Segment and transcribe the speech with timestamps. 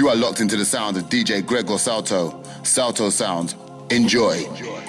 [0.00, 2.42] You are locked into the sound of DJ Gregor Salto.
[2.62, 3.54] Salto Sound.
[3.90, 4.46] Enjoy.
[4.46, 4.79] Gregor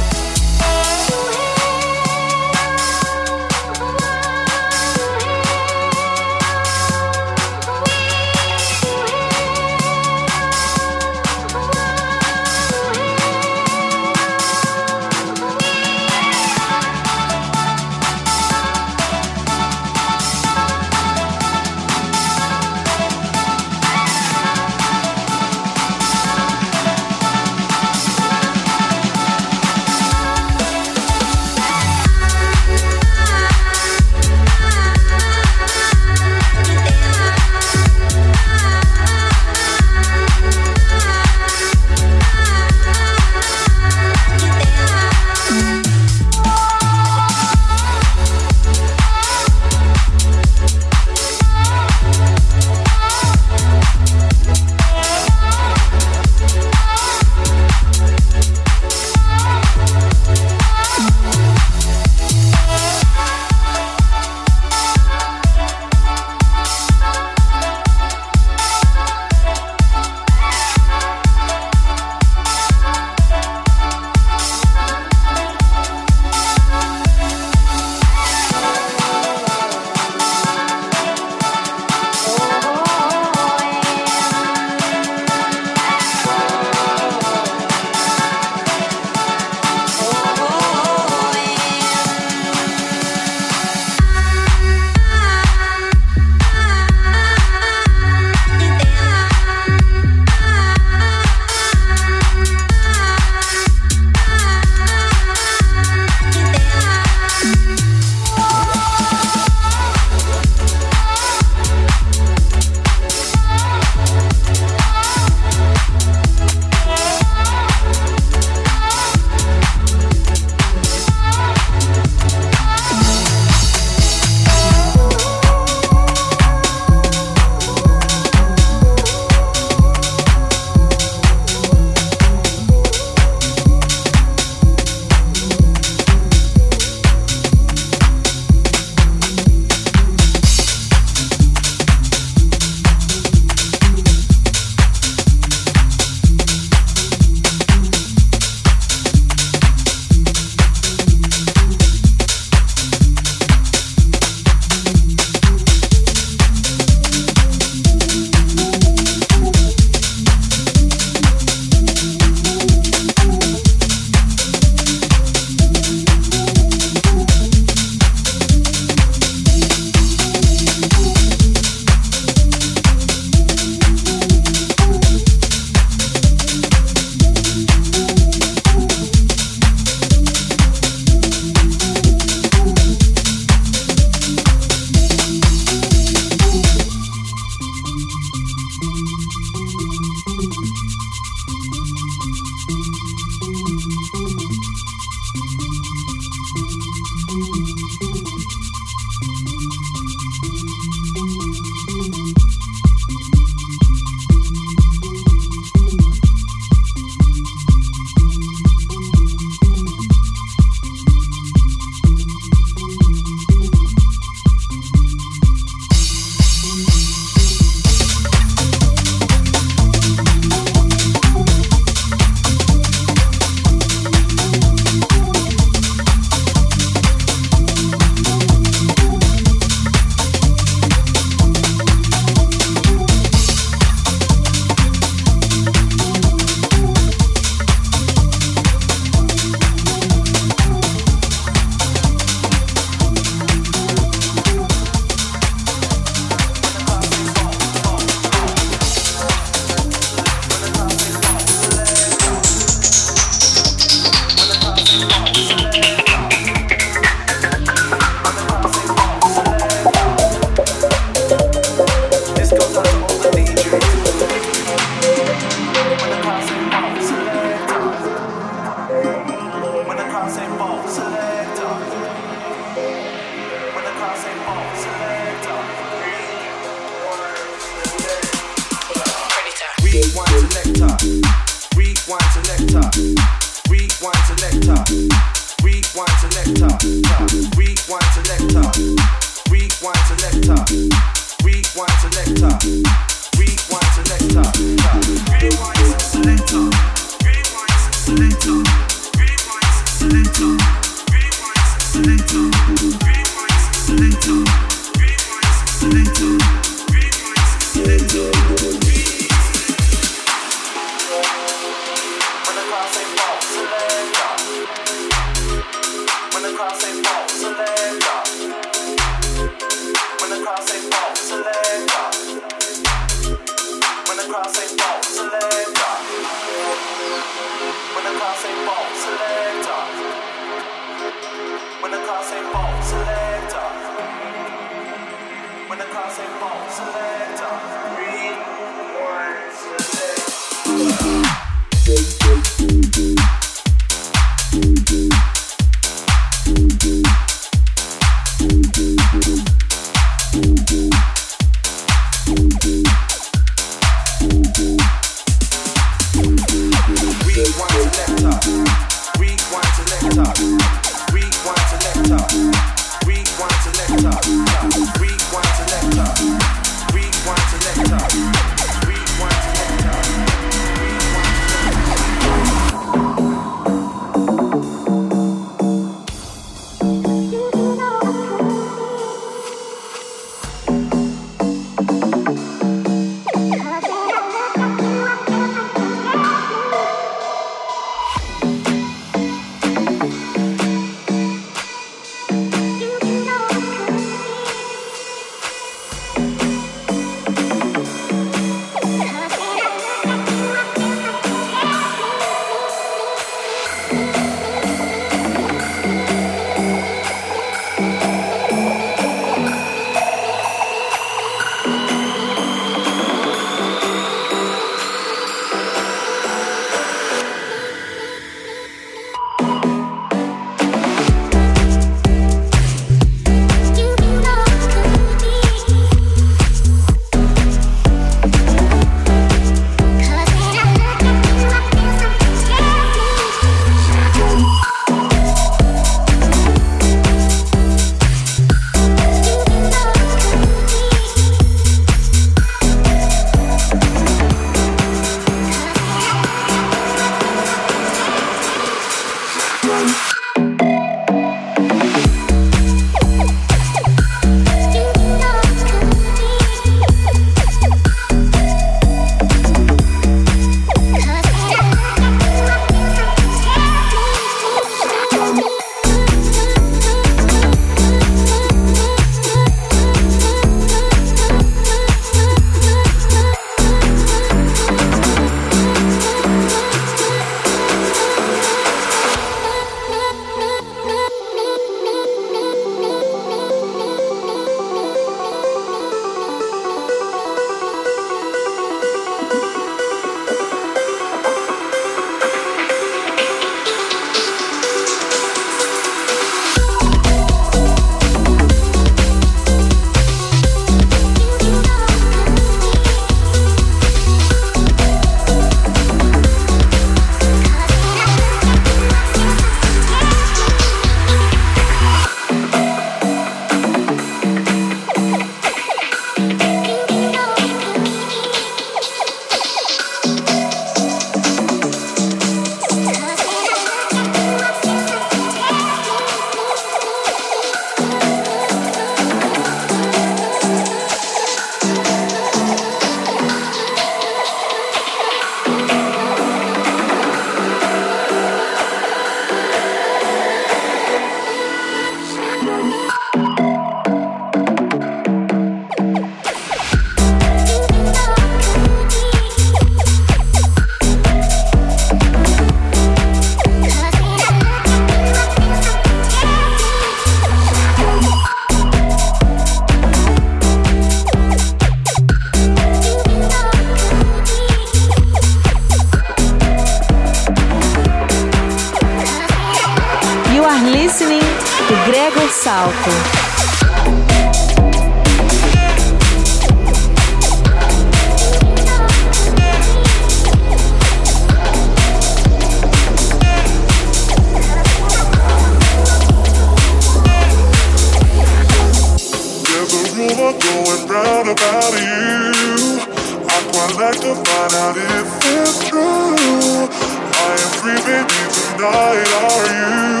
[598.66, 599.10] tonight.
[599.26, 600.00] Are you?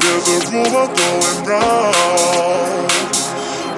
[0.00, 2.90] There's a rumor going round.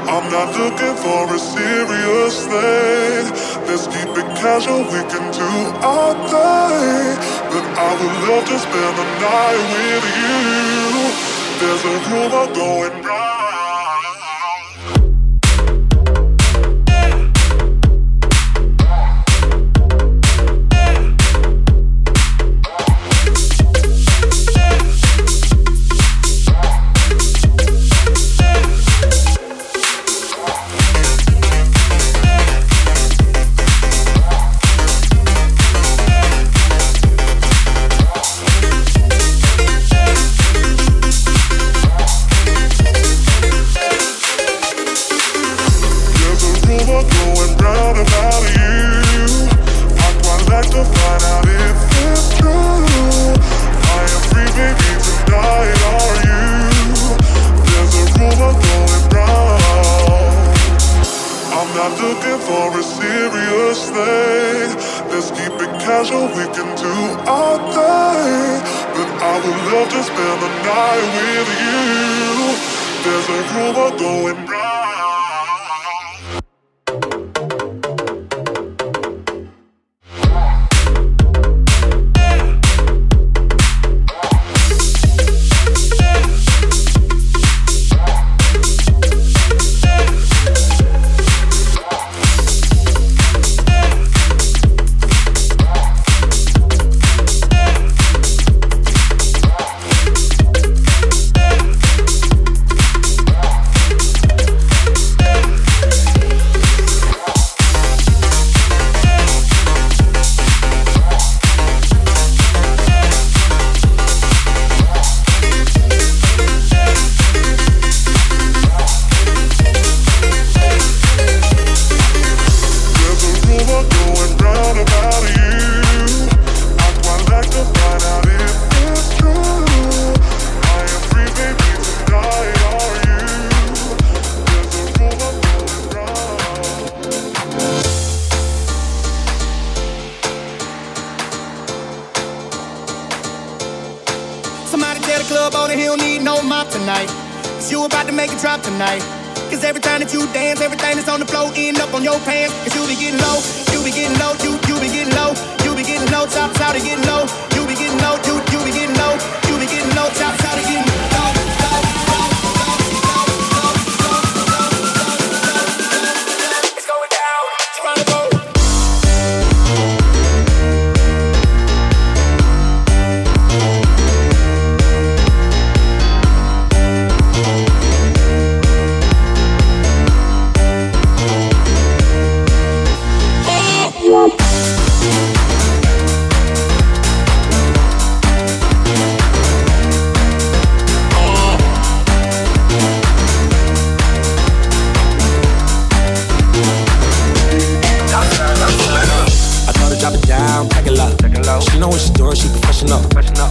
[0.08, 3.24] I'm not looking for a serious thing.
[3.66, 5.50] Let's keep it casual, we can do
[5.86, 7.16] our thing.
[7.52, 10.36] But I would love to spend the night with you.
[11.60, 13.11] There's a rumor going round.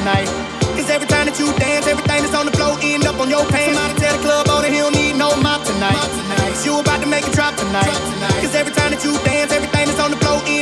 [0.00, 0.28] tonight.
[0.80, 3.44] Cause every time that you dance, everything that's on the floor end up on your
[3.52, 3.76] pants.
[3.76, 6.00] Somebody tell the club owner he don't need no mop tonight.
[6.48, 7.92] Cause you about to make a drop tonight.
[8.40, 10.59] Cause every time that you dance, everything that's on the floor end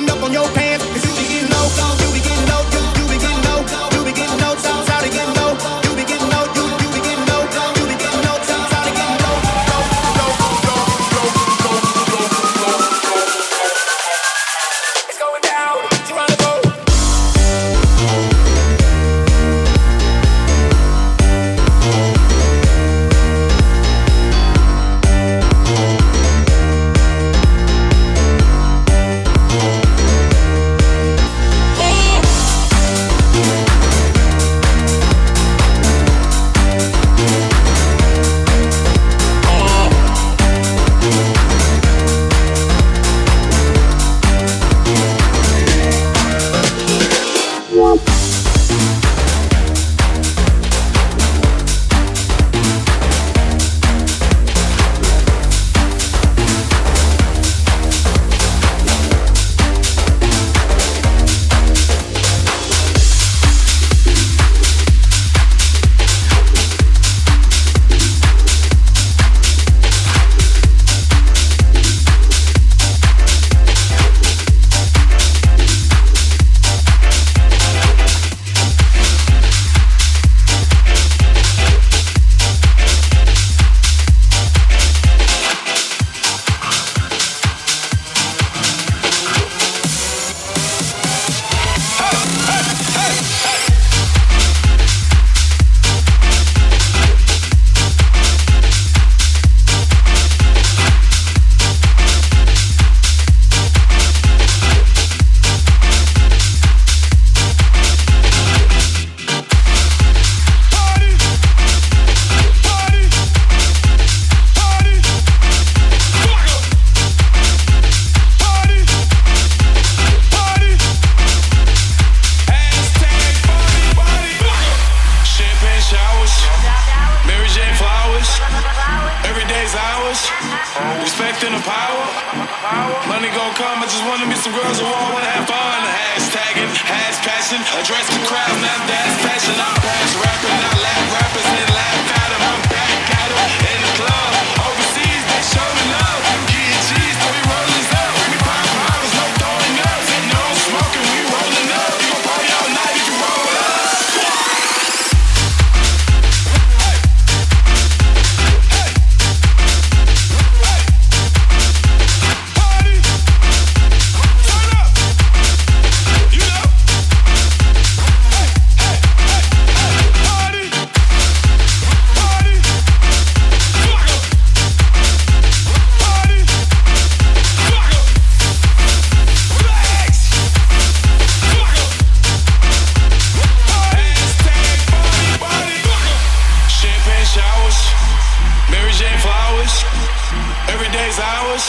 [191.20, 191.64] hours,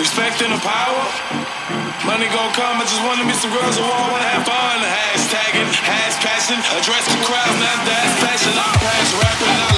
[0.00, 1.02] expecting the power.
[2.04, 4.78] Money gon' come, I just wanna meet some girls who all wanna have fun.
[4.82, 8.52] Hashtagging, has passion, address the crowd, not That's passion.
[8.56, 9.71] I'm past rapping,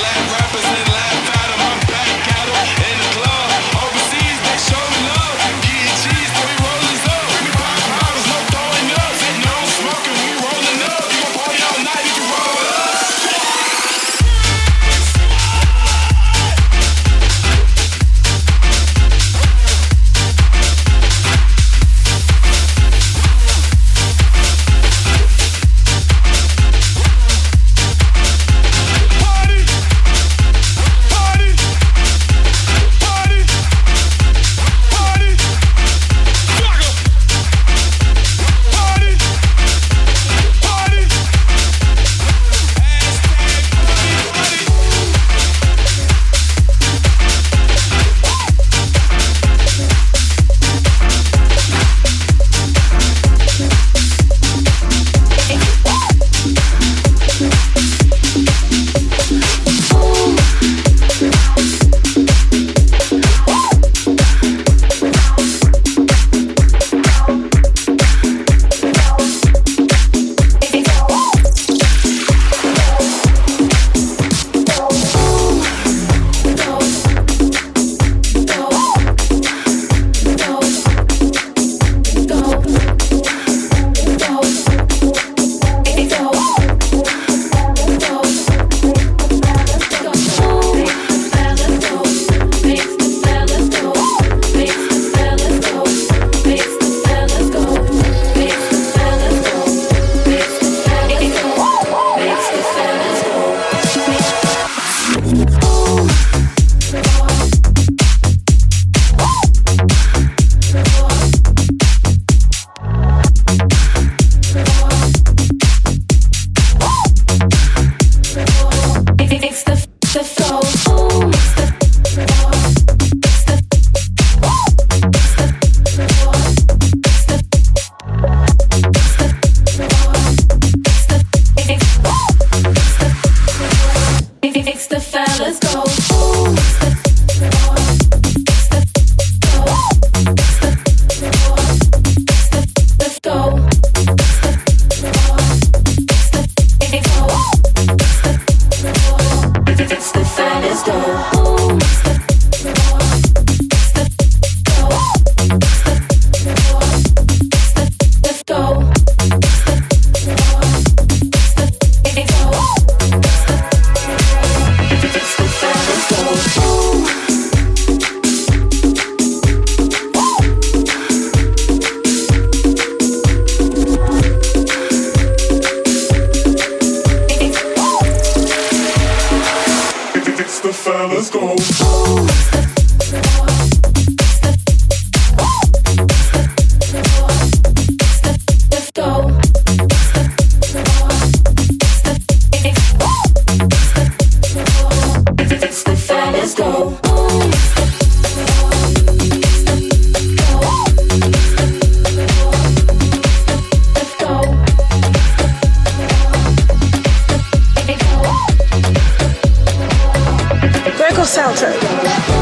[211.25, 212.34] soundtrack.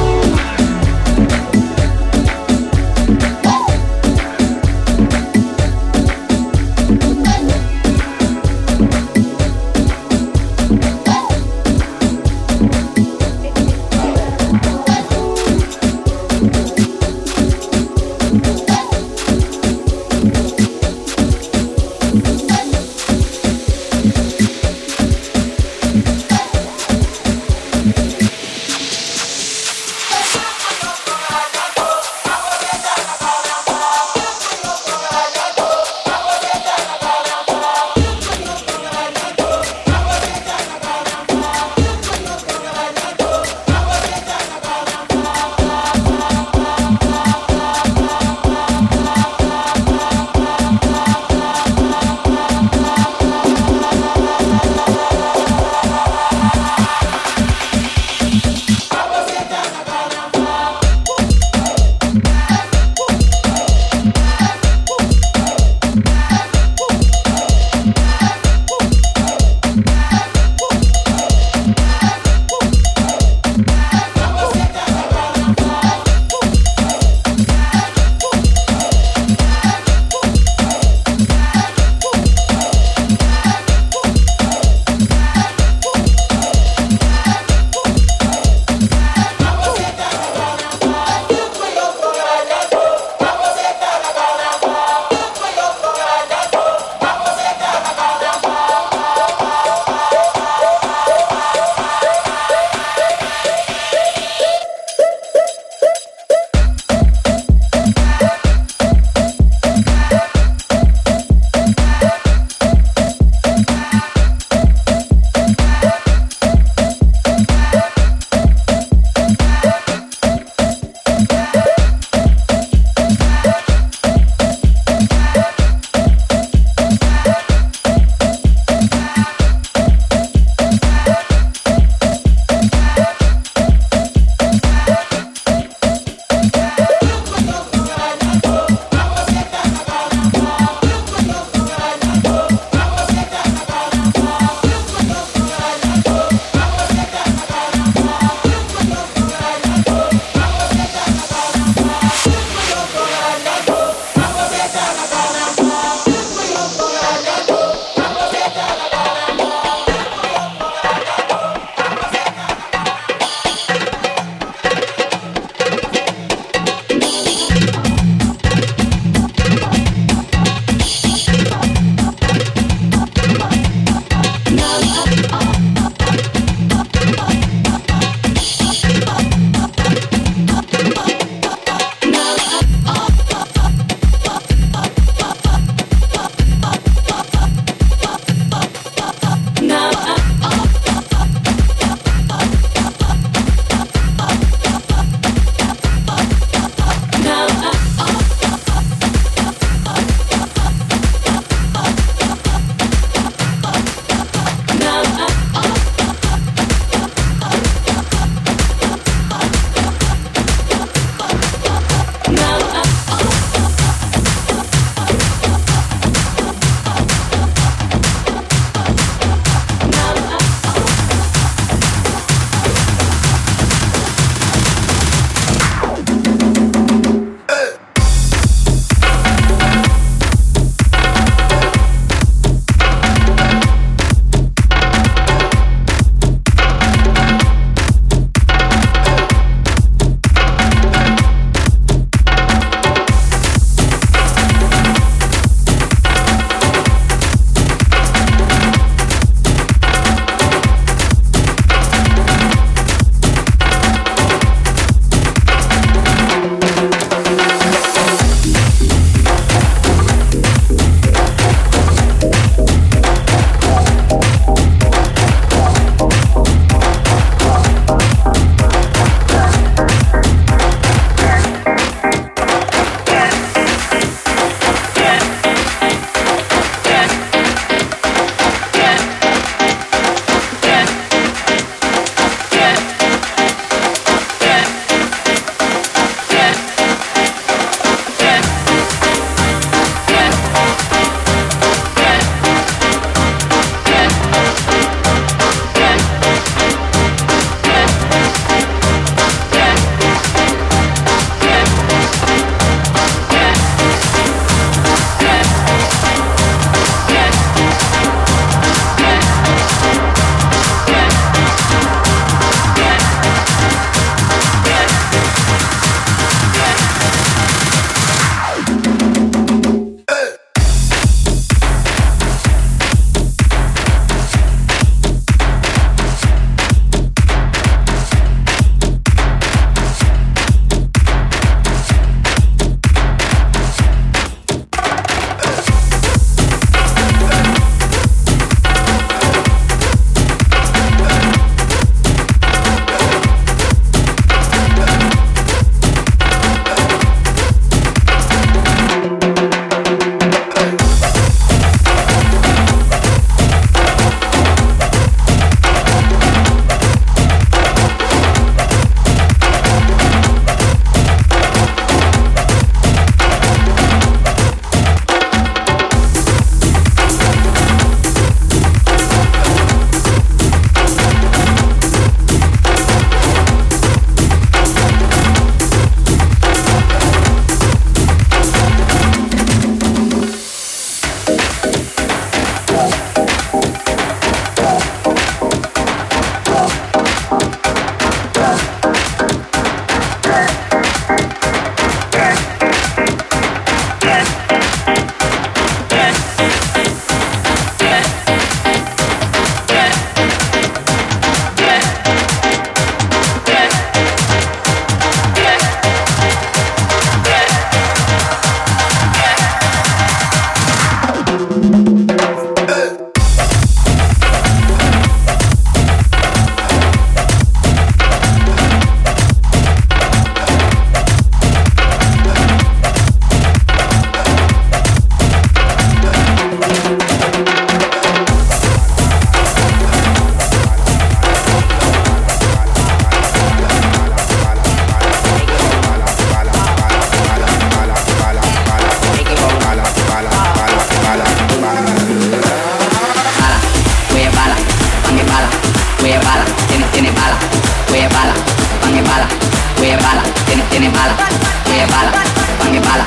[451.79, 452.21] ये बाला
[452.61, 453.05] पंगे बाला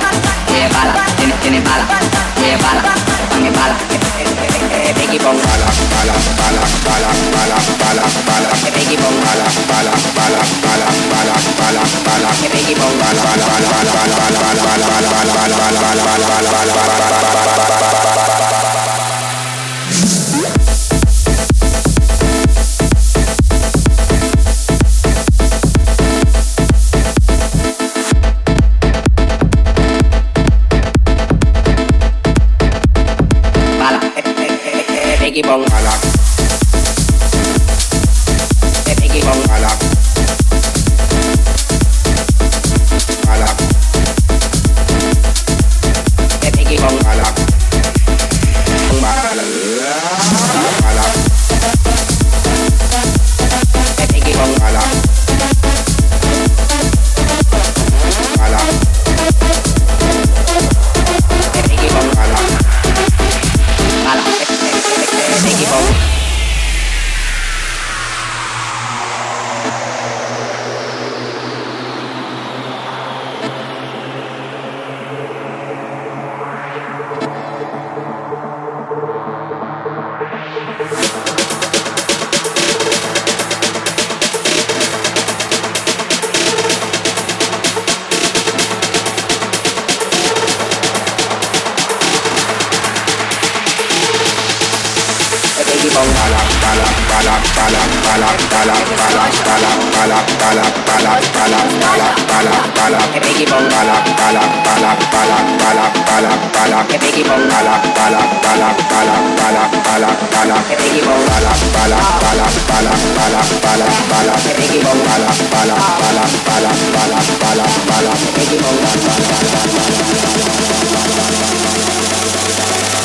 [0.56, 1.98] ये बाला तिने तिने बाला
[2.46, 2.94] ये बाला
[3.32, 3.76] पंगे बाला
[4.98, 10.88] बेगी बोंग बाला बाला बाला बाला बाला बाला बाला बेगी बोंग बाला बाला बाला बाला
[11.12, 15.84] बाला बाला बाला बेगी बोंग बाला बाला बाला बाला बाला बाला बाला बाला बाला बाला
[15.84, 18.14] बाला बाला बाला बाला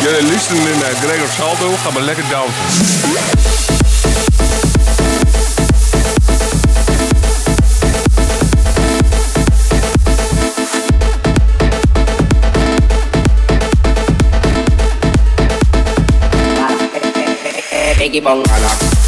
[0.02, 3.28] Jullie luisteren nu naar Gregor Saldo, ga maar lekker dansen.
[18.10, 18.99] biggie bong.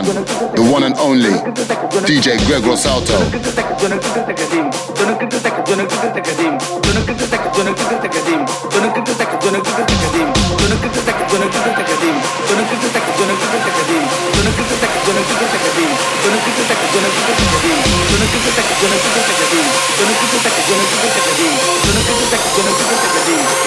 [0.00, 0.14] One,
[0.56, 1.28] the one and only
[2.08, 3.18] DJ Gregor Salto.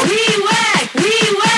[0.03, 1.03] Rework, rework.
[1.03, 1.52] Rework,